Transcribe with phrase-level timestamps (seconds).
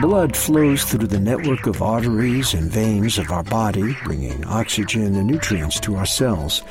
[0.00, 5.26] Blood flows through the network of arteries and veins of our body, bringing oxygen and
[5.26, 6.62] nutrients to our cells.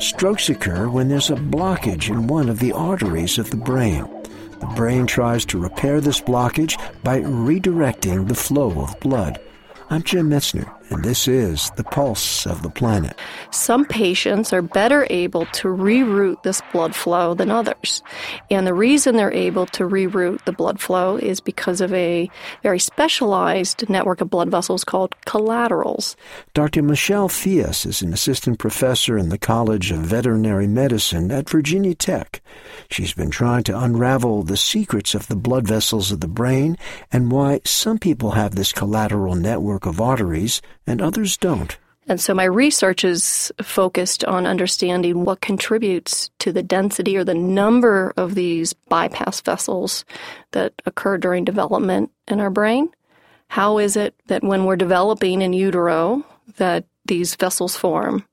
[0.00, 4.06] Strokes occur when there's a blockage in one of the arteries of the brain.
[4.60, 9.40] The brain tries to repair this blockage by redirecting the flow of blood.
[9.90, 13.18] I'm Jim Metzner, and this is The Pulse of the Planet.
[13.50, 18.02] Some patients are better able to reroute this blood flow than others.
[18.50, 22.30] And the reason they're able to reroute the blood flow is because of a
[22.62, 26.16] very specialized network of blood vessels called collaterals.
[26.54, 26.82] Dr.
[26.82, 32.40] Michelle Theus is an assistant professor in the College of Veterinary Medicine at Virginia Tech.
[32.94, 36.78] She's been trying to unravel the secrets of the blood vessels of the brain
[37.10, 41.76] and why some people have this collateral network of arteries and others don't.
[42.06, 47.34] And so my research is focused on understanding what contributes to the density or the
[47.34, 50.04] number of these bypass vessels
[50.52, 52.90] that occur during development in our brain.
[53.48, 56.24] How is it that when we're developing in utero
[56.58, 58.24] that these vessels form?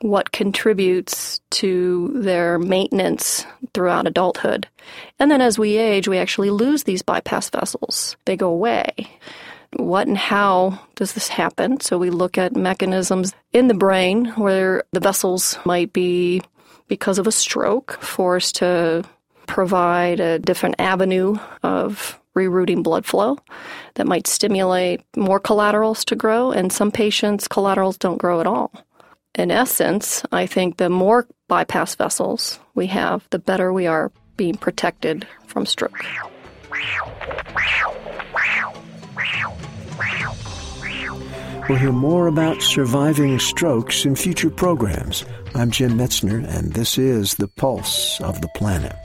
[0.00, 4.68] What contributes to their maintenance throughout adulthood?
[5.18, 8.16] And then as we age, we actually lose these bypass vessels.
[8.24, 9.08] They go away
[9.76, 11.80] what and how does this happen?
[11.80, 16.42] So we look at mechanisms in the brain where the vessels might be,
[16.88, 19.04] because of a stroke, forced to
[19.46, 23.36] provide a different avenue of rerouting blood flow
[23.94, 26.50] that might stimulate more collaterals to grow.
[26.50, 28.72] And some patients, collaterals don't grow at all.
[29.38, 34.56] In essence, I think the more bypass vessels we have, the better we are being
[34.56, 36.04] protected from stroke.
[41.68, 45.24] We'll hear more about surviving strokes in future programs.
[45.54, 48.96] I'm Jim Metzner, and this is The Pulse of the Planet.